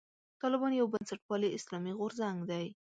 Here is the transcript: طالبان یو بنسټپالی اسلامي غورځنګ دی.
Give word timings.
طالبان 0.41 0.71
یو 0.75 0.87
بنسټپالی 0.93 1.49
اسلامي 1.57 1.91
غورځنګ 1.99 2.37
دی. 2.49 2.65